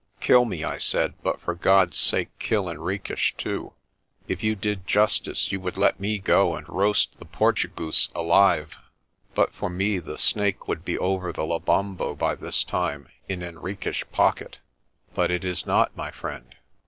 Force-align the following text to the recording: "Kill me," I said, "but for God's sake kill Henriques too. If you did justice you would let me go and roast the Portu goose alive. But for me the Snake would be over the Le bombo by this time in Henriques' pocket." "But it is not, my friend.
"Kill 0.19 0.45
me," 0.45 0.63
I 0.63 0.79
said, 0.79 1.13
"but 1.21 1.39
for 1.41 1.53
God's 1.53 1.99
sake 1.99 2.29
kill 2.39 2.67
Henriques 2.69 3.33
too. 3.37 3.73
If 4.27 4.41
you 4.41 4.55
did 4.55 4.87
justice 4.87 5.51
you 5.51 5.59
would 5.59 5.77
let 5.77 5.99
me 5.99 6.17
go 6.17 6.55
and 6.55 6.67
roast 6.67 7.19
the 7.19 7.25
Portu 7.25 7.67
goose 7.75 8.09
alive. 8.15 8.75
But 9.35 9.53
for 9.53 9.69
me 9.69 9.99
the 9.99 10.17
Snake 10.17 10.67
would 10.67 10.83
be 10.83 10.97
over 10.97 11.31
the 11.31 11.43
Le 11.43 11.59
bombo 11.59 12.15
by 12.15 12.33
this 12.33 12.63
time 12.63 13.09
in 13.29 13.41
Henriques' 13.43 14.03
pocket." 14.11 14.57
"But 15.13 15.29
it 15.29 15.45
is 15.45 15.67
not, 15.67 15.95
my 15.95 16.09
friend. 16.09 16.55